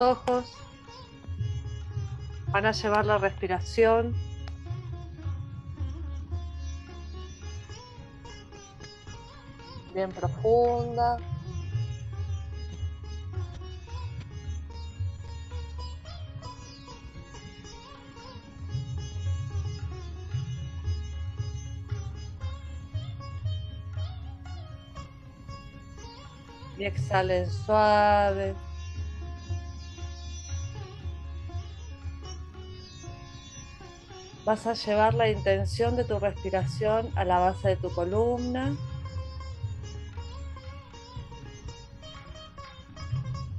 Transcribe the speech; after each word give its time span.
ojos. 0.00 0.44
Van 2.52 2.66
a 2.66 2.70
llevar 2.70 3.04
la 3.04 3.18
respiración. 3.18 4.14
Bien 9.92 10.12
profunda. 10.12 11.16
Y 26.78 26.84
exhalen 26.84 27.50
suave. 27.50 28.54
Vas 34.48 34.66
a 34.66 34.72
llevar 34.72 35.12
la 35.12 35.28
intención 35.28 35.94
de 35.94 36.04
tu 36.04 36.18
respiración 36.18 37.10
a 37.16 37.24
la 37.26 37.38
base 37.38 37.68
de 37.68 37.76
tu 37.76 37.90
columna. 37.90 38.74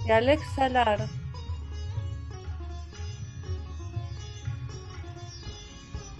Y 0.03 0.09
al 0.09 0.29
exhalar, 0.29 1.07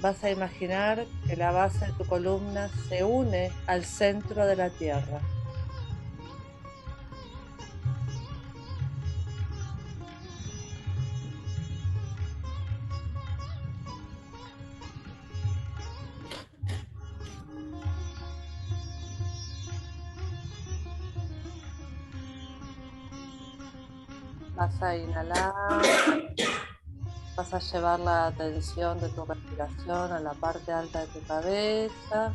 vas 0.02 0.24
a 0.24 0.30
imaginar 0.30 1.08
que 1.26 1.36
la 1.36 1.52
base 1.52 1.88
de 1.88 1.94
tu 1.94 2.06
columna 2.06 2.70
se 2.88 3.04
une 3.04 3.52
al 3.66 3.84
centro 3.84 4.46
de 4.46 4.56
la 4.56 4.70
tierra. 4.70 5.20
Vas 24.60 24.82
a 24.82 24.94
inhalar, 24.94 25.54
vas 27.38 27.54
a 27.54 27.60
llevar 27.60 27.98
la 28.02 28.28
atención 28.28 29.00
de 29.00 29.08
tu 29.08 29.24
respiración 29.24 30.12
a 30.12 30.20
la 30.20 30.34
parte 30.34 30.74
alta 30.74 31.00
de 31.00 31.08
tu 31.08 31.26
cabeza. 31.26 32.34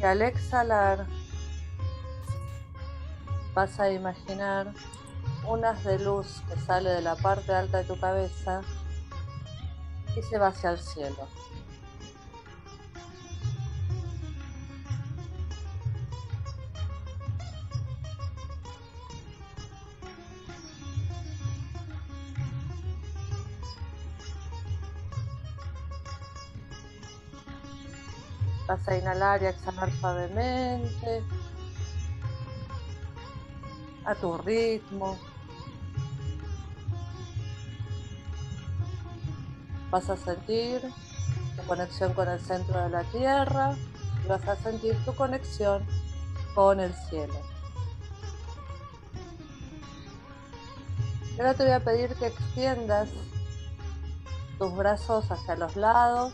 Y 0.00 0.02
al 0.02 0.22
exhalar, 0.22 1.06
vas 3.54 3.78
a 3.78 3.92
imaginar 3.92 4.74
unas 5.46 5.84
de 5.84 6.00
luz 6.00 6.42
que 6.48 6.58
sale 6.58 6.90
de 6.90 7.02
la 7.02 7.14
parte 7.14 7.54
alta 7.54 7.78
de 7.78 7.84
tu 7.84 7.96
cabeza 8.00 8.62
y 10.16 10.22
se 10.22 10.38
va 10.38 10.48
hacia 10.48 10.70
el 10.70 10.80
cielo. 10.80 11.28
Vas 28.70 28.86
a 28.86 28.96
inhalar 28.96 29.42
y 29.42 29.46
exhalar 29.46 29.90
suavemente, 29.98 31.24
a 34.04 34.14
tu 34.14 34.38
ritmo. 34.38 35.18
Vas 39.90 40.08
a 40.08 40.16
sentir 40.16 40.82
tu 41.56 41.66
conexión 41.66 42.14
con 42.14 42.28
el 42.28 42.38
centro 42.38 42.80
de 42.80 42.90
la 42.90 43.02
Tierra 43.02 43.74
y 44.24 44.28
vas 44.28 44.46
a 44.46 44.54
sentir 44.54 44.96
tu 45.04 45.16
conexión 45.16 45.84
con 46.54 46.78
el 46.78 46.94
cielo. 46.94 47.34
Ahora 51.38 51.54
te 51.54 51.64
voy 51.64 51.72
a 51.72 51.80
pedir 51.80 52.14
que 52.14 52.28
extiendas 52.28 53.08
tus 54.60 54.76
brazos 54.76 55.28
hacia 55.28 55.56
los 55.56 55.74
lados 55.74 56.32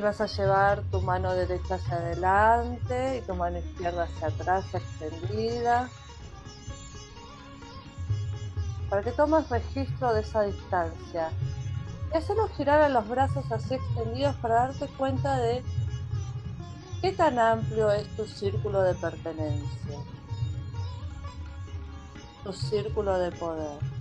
vas 0.00 0.20
a 0.20 0.26
llevar 0.26 0.82
tu 0.90 1.00
mano 1.00 1.32
derecha 1.34 1.76
hacia 1.76 1.96
adelante 1.96 3.18
y 3.18 3.20
tu 3.26 3.34
mano 3.34 3.58
izquierda 3.58 4.04
hacia 4.04 4.28
atrás 4.28 4.64
extendida 4.74 5.88
para 8.88 9.02
que 9.02 9.12
tomes 9.12 9.48
registro 9.48 10.12
de 10.12 10.20
esa 10.20 10.42
distancia 10.42 11.30
y 12.12 12.16
hacerlo 12.16 12.48
girar 12.56 12.82
a 12.82 12.88
los 12.88 13.08
brazos 13.08 13.50
así 13.52 13.74
extendidos 13.74 14.34
para 14.36 14.66
darte 14.66 14.88
cuenta 14.98 15.38
de 15.38 15.62
qué 17.00 17.12
tan 17.12 17.38
amplio 17.38 17.90
es 17.92 18.08
tu 18.16 18.26
círculo 18.26 18.82
de 18.82 18.94
pertenencia, 18.94 19.98
tu 22.42 22.52
círculo 22.52 23.16
de 23.18 23.30
poder. 23.32 23.99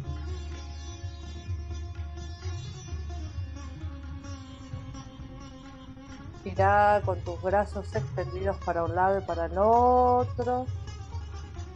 Girá 6.50 7.02
con 7.06 7.20
tus 7.22 7.40
brazos 7.44 7.96
extendidos 7.96 8.58
para 8.66 8.84
un 8.84 8.96
lado 8.96 9.20
y 9.20 9.22
para 9.22 9.46
el 9.46 9.58
otro, 9.58 10.66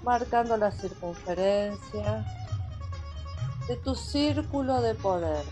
marcando 0.03 0.57
la 0.57 0.71
circunferencia 0.71 2.25
de 3.67 3.75
tu 3.77 3.93
círculo 3.93 4.81
de 4.81 4.95
poder. 4.95 5.45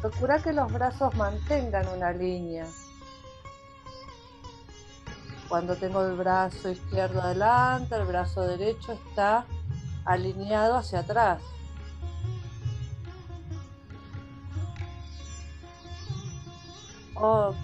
Procura 0.00 0.42
que 0.42 0.52
los 0.52 0.72
brazos 0.72 1.14
mantengan 1.14 1.86
una 1.88 2.10
línea. 2.10 2.66
Cuando 5.48 5.76
tengo 5.76 6.04
el 6.04 6.16
brazo 6.16 6.68
izquierdo 6.68 7.22
adelante, 7.22 7.94
el 7.94 8.06
brazo 8.06 8.42
derecho 8.42 8.92
está 8.92 9.44
alineado 10.04 10.74
hacia 10.74 11.00
atrás. 11.00 11.40
Ok. 17.18 17.56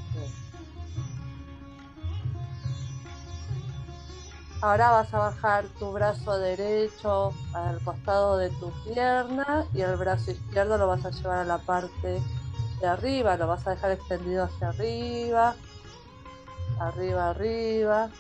Ahora 4.63 4.91
vas 4.93 5.13
a 5.13 5.19
bajar 5.19 5.65
tu 5.81 5.91
brazo 5.91 6.39
derecho 6.39 7.33
al 7.53 7.83
costado 7.83 8.37
de 8.37 8.49
tu 8.51 8.71
pierna 8.85 9.67
y 9.75 9.81
el 9.81 9.97
brazo 9.97 10.31
izquierdo 10.31 10.79
lo 10.79 10.87
vas 10.87 11.05
a 11.05 11.11
llevar 11.11 11.39
a 11.39 11.45
la 11.45 11.59
parte 11.59 12.23
de 12.81 12.87
arriba, 12.87 13.37
lo 13.37 13.49
vas 13.49 13.67
a 13.67 13.71
dejar 13.71 13.91
extendido 13.91 14.45
hacia 14.45 14.69
arriba, 14.69 15.57
arriba, 16.79 17.31
arriba, 17.31 18.11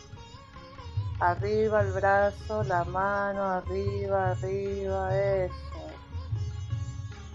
arriba 1.20 1.80
el 1.80 1.92
brazo, 1.92 2.64
la 2.64 2.84
mano, 2.86 3.44
arriba, 3.44 4.32
arriba, 4.32 5.16
eso. 5.16 5.71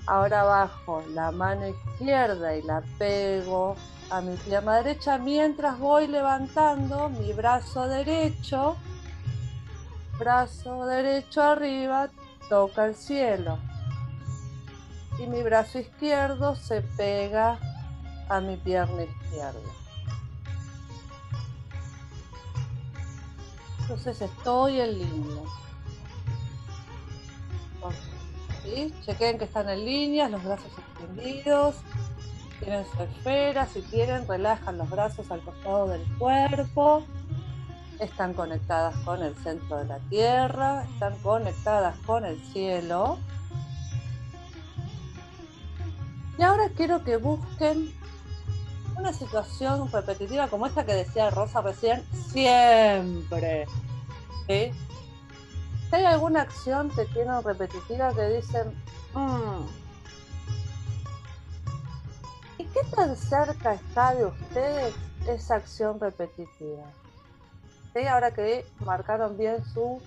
Ahora 0.08 0.44
bajo 0.44 1.04
la 1.10 1.32
mano 1.32 1.68
izquierda 1.68 2.56
y 2.56 2.62
la 2.62 2.82
pego 2.98 3.76
a 4.10 4.22
mi 4.22 4.38
pierna 4.38 4.78
derecha 4.78 5.18
mientras 5.18 5.78
voy 5.78 6.08
levantando 6.08 7.10
mi 7.10 7.34
brazo 7.34 7.90
derecho. 7.90 8.78
Brazo 10.18 10.86
derecho 10.86 11.44
arriba, 11.44 12.08
toca 12.48 12.86
el 12.86 12.96
cielo. 12.96 13.60
Y 15.20 15.28
mi 15.28 15.44
brazo 15.44 15.80
izquierdo 15.80 16.56
se 16.56 16.82
pega 16.82 17.60
a 18.30 18.40
mi 18.40 18.56
pierna 18.56 19.04
izquierda. 19.04 19.60
Entonces 23.82 24.22
estoy 24.22 24.80
en 24.80 25.00
línea. 25.00 25.44
Chequen 29.06 29.38
que 29.38 29.46
están 29.46 29.70
en 29.70 29.86
línea, 29.86 30.30
los 30.30 30.44
brazos 30.44 30.72
extendidos. 30.78 31.76
Tienen 32.60 32.86
su 32.86 33.04
esfera, 33.04 33.68
si 33.68 33.82
quieren, 33.84 34.28
relajan 34.28 34.78
los 34.78 34.90
brazos 34.90 35.30
al 35.32 35.42
costado 35.42 35.88
del 35.88 36.04
cuerpo. 36.18 37.04
Están 38.00 38.34
conectadas 38.34 38.96
con 38.98 39.24
el 39.24 39.36
centro 39.38 39.78
de 39.78 39.86
la 39.86 40.00
tierra, 40.10 40.84
están 40.84 41.16
conectadas 41.20 41.98
con 42.06 42.26
el 42.26 42.40
cielo. 42.52 43.18
Y 46.38 46.44
ahora 46.44 46.70
quiero 46.76 47.04
que 47.04 47.18
busquen 47.18 47.92
una 48.98 49.14
situación 49.14 49.92
repetitiva 49.92 50.48
como 50.48 50.66
esta 50.68 50.86
que 50.86 50.94
decía 50.94 51.30
Rosa 51.30 51.62
recién, 51.62 52.04
siempre. 52.32 53.66
¿sí? 54.48 54.72
Hay 55.92 56.06
alguna 56.06 56.42
acción 56.42 56.90
que 56.90 57.06
tienen 57.06 57.42
repetitiva 57.44 58.14
que 58.14 58.30
dicen, 58.30 58.74
mm, 59.14 59.66
qué 62.74 62.96
tan 62.96 63.16
cerca 63.16 63.74
está 63.74 64.14
de 64.14 64.26
ustedes 64.26 64.94
esa 65.28 65.56
acción 65.56 66.00
repetitiva? 66.00 66.84
Ahora 68.12 68.32
que 68.32 68.64
marcaron 68.82 69.36
bien 69.38 69.66
su 69.74 70.00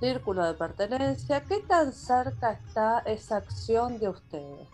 círculo 0.00 0.44
de 0.44 0.54
pertenencia, 0.54 1.40
¿qué 1.42 1.60
tan 1.60 1.92
cerca 1.92 2.52
está 2.52 2.98
esa 3.06 3.36
acción 3.36 4.00
de 4.00 4.08
ustedes? 4.08 4.68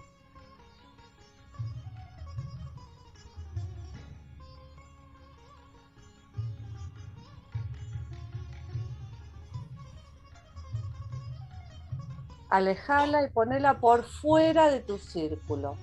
Alejala 12.52 13.24
y 13.24 13.30
ponela 13.30 13.80
por 13.80 14.04
fuera 14.04 14.70
de 14.70 14.80
tu 14.80 14.98
círculo. 14.98 15.74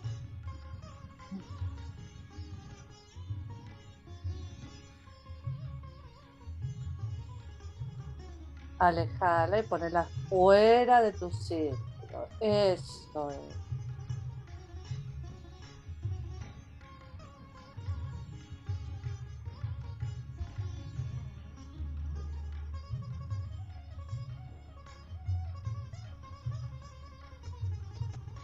Alejala 8.78 9.58
y 9.58 9.64
ponela 9.64 10.08
fuera 10.30 11.02
de 11.02 11.12
tu 11.12 11.32
círculo. 11.32 12.28
Eso 12.40 13.32
es. 13.32 13.69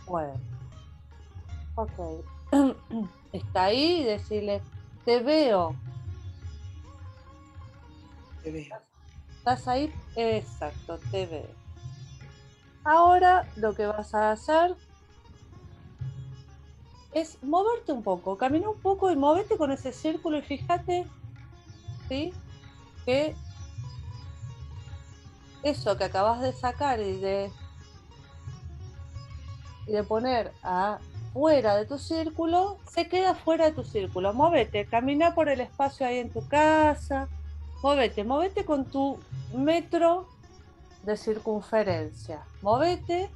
Bueno. 0.06 0.34
Ok. 1.76 1.92
Está 3.34 3.66
ahí 3.66 4.02
y 4.02 4.04
decirle, 4.04 4.62
te 5.04 5.20
veo. 5.20 5.76
Te 8.44 8.52
veo. 8.52 8.78
¿Estás 9.38 9.68
ahí? 9.68 9.94
Exacto, 10.16 10.98
te 11.12 11.26
veo. 11.26 11.66
Ahora 12.84 13.48
lo 13.56 13.74
que 13.74 13.88
vas 13.88 14.14
a 14.14 14.32
hacer 14.32 14.76
es 17.14 17.42
moverte 17.44 17.92
un 17.92 18.04
poco, 18.04 18.38
camina 18.38 18.70
un 18.70 18.80
poco 18.80 19.10
y 19.10 19.16
movete 19.16 19.58
con 19.58 19.72
ese 19.72 19.92
círculo 19.92 20.38
y 20.38 20.42
fíjate, 20.42 21.08
¿sí? 22.10 22.34
Que 23.06 23.36
eso 25.64 25.98
que 25.98 26.04
acabas 26.04 26.42
de 26.42 26.54
sacar 26.54 27.00
y 27.00 27.20
de 27.20 27.52
y 29.88 29.92
de 29.92 30.04
poner 30.04 30.52
a 30.64 31.00
fuera 31.34 31.76
de 31.76 31.86
tu 31.86 31.98
círculo, 31.98 32.78
se 32.90 33.08
queda 33.08 33.36
fuera 33.36 33.66
de 33.66 33.72
tu 33.74 33.84
círculo. 33.84 34.34
Móvete, 34.34 34.86
camina 34.86 35.36
por 35.36 35.50
el 35.50 35.60
espacio 35.60 36.08
ahí 36.08 36.20
en 36.20 36.32
tu 36.32 36.48
casa. 36.48 37.28
Móvete, 37.84 38.24
móvete 38.24 38.64
con 38.64 38.86
tu 38.86 39.20
metro 39.54 40.28
de 41.04 41.18
circunferencia. 41.18 42.44
Móvete. 42.62 43.30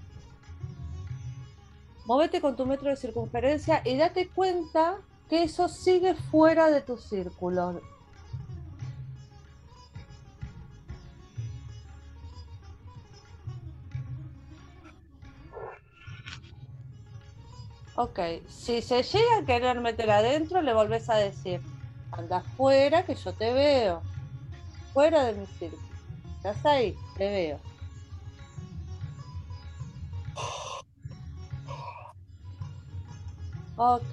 Móvete 2.06 2.42
con 2.42 2.56
tu 2.56 2.66
metro 2.66 2.90
de 2.90 2.96
circunferencia 2.96 3.82
y 3.86 3.98
date 3.98 4.30
cuenta 4.30 4.98
que 5.30 5.44
eso 5.44 5.68
sigue 5.68 6.16
fuera 6.16 6.72
de 6.72 6.82
tu 6.82 6.98
círculo. 6.98 7.82
Ok, 18.02 18.18
si 18.48 18.82
se 18.82 19.04
llega 19.04 19.40
a 19.40 19.46
querer 19.46 19.82
meter 19.82 20.10
adentro, 20.10 20.62
le 20.62 20.74
volvés 20.74 21.10
a 21.10 21.16
decir, 21.16 21.60
anda 22.14 22.40
fuera 22.56 23.04
que 23.04 23.14
yo 23.14 23.34
te 23.34 23.52
veo. 23.52 24.02
Fuera 24.94 25.26
de 25.26 25.34
mi 25.34 25.46
círculo. 25.46 25.84
¿Estás 26.38 26.66
ahí? 26.66 26.96
Te 27.18 27.30
veo. 27.30 27.60
Ok. 33.76 34.04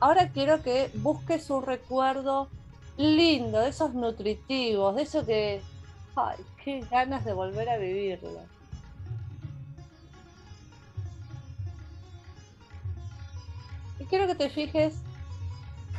Ahora 0.00 0.30
quiero 0.30 0.62
que 0.62 0.90
busques 0.94 1.50
un 1.50 1.66
recuerdo 1.66 2.48
lindo, 2.96 3.60
de 3.60 3.68
esos 3.68 3.92
nutritivos, 3.92 4.96
de 4.96 5.02
eso 5.02 5.26
que... 5.26 5.60
¡Ay, 6.16 6.42
qué 6.64 6.80
ganas 6.90 7.26
de 7.26 7.34
volver 7.34 7.68
a 7.68 7.76
vivirlo! 7.76 8.57
Quiero 14.06 14.26
que 14.26 14.34
te 14.34 14.50
fijes 14.50 14.94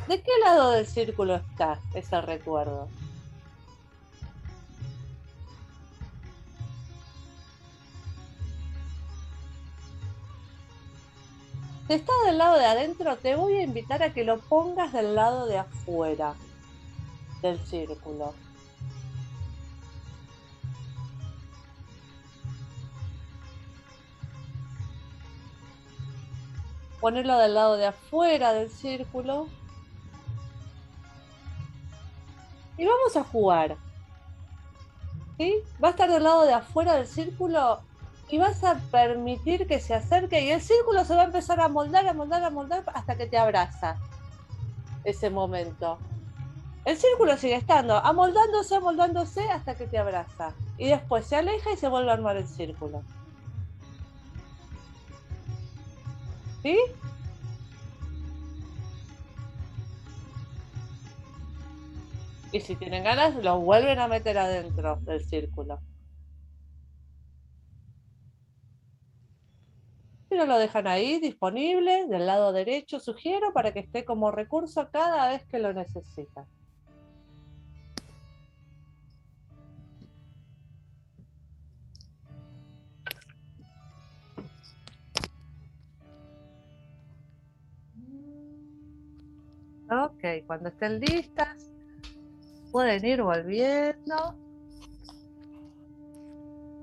de 0.08 0.22
qué 0.22 0.30
lado 0.42 0.72
del 0.72 0.86
círculo 0.86 1.36
está 1.36 1.78
ese 1.94 2.20
recuerdo. 2.20 2.88
Si 11.86 11.94
está 11.94 12.12
del 12.24 12.38
lado 12.38 12.56
de 12.56 12.66
adentro, 12.66 13.16
te 13.16 13.34
voy 13.34 13.54
a 13.54 13.62
invitar 13.62 14.02
a 14.02 14.12
que 14.12 14.24
lo 14.24 14.38
pongas 14.38 14.92
del 14.92 15.16
lado 15.16 15.46
de 15.46 15.58
afuera 15.58 16.34
del 17.42 17.58
círculo. 17.66 18.32
Ponerlo 27.00 27.38
del 27.38 27.54
lado 27.54 27.76
de 27.76 27.86
afuera 27.86 28.52
del 28.52 28.70
círculo. 28.70 29.48
Y 32.76 32.84
vamos 32.84 33.16
a 33.16 33.24
jugar. 33.24 33.76
¿Sí? 35.38 35.54
Va 35.82 35.88
a 35.88 35.90
estar 35.92 36.10
del 36.10 36.24
lado 36.24 36.42
de 36.42 36.52
afuera 36.52 36.94
del 36.94 37.06
círculo 37.06 37.80
y 38.28 38.38
vas 38.38 38.62
a 38.62 38.76
permitir 38.90 39.66
que 39.66 39.80
se 39.80 39.94
acerque 39.94 40.42
y 40.42 40.50
el 40.50 40.60
círculo 40.60 41.04
se 41.04 41.14
va 41.14 41.22
a 41.22 41.24
empezar 41.24 41.60
a 41.60 41.68
moldar, 41.68 42.06
a 42.06 42.12
moldar, 42.12 42.44
a 42.44 42.50
moldar 42.50 42.84
hasta 42.94 43.16
que 43.16 43.26
te 43.26 43.38
abraza 43.38 43.96
ese 45.04 45.30
momento. 45.30 45.98
El 46.84 46.96
círculo 46.96 47.36
sigue 47.36 47.56
estando, 47.56 47.96
amoldándose, 47.96 48.76
amoldándose 48.76 49.42
hasta 49.50 49.74
que 49.74 49.86
te 49.86 49.98
abraza. 49.98 50.54
Y 50.78 50.88
después 50.88 51.26
se 51.26 51.36
aleja 51.36 51.72
y 51.72 51.76
se 51.76 51.88
vuelve 51.88 52.10
a 52.10 52.14
armar 52.14 52.36
el 52.36 52.46
círculo. 52.46 53.02
¿Sí? 56.62 56.78
Y 62.52 62.60
si 62.60 62.76
tienen 62.76 63.04
ganas, 63.04 63.34
lo 63.36 63.60
vuelven 63.60 63.98
a 64.00 64.08
meter 64.08 64.36
adentro 64.38 64.96
del 65.02 65.24
círculo. 65.24 65.78
Pero 70.28 70.46
lo 70.46 70.58
dejan 70.58 70.86
ahí 70.86 71.20
disponible 71.20 72.06
del 72.06 72.26
lado 72.26 72.52
derecho, 72.52 73.00
sugiero, 73.00 73.52
para 73.52 73.72
que 73.72 73.80
esté 73.80 74.04
como 74.04 74.30
recurso 74.30 74.88
cada 74.90 75.28
vez 75.28 75.44
que 75.46 75.58
lo 75.58 75.72
necesitan. 75.72 76.46
Cuando 90.50 90.70
estén 90.70 90.98
listas, 90.98 91.70
pueden 92.72 93.04
ir 93.06 93.22
volviendo. 93.22 94.34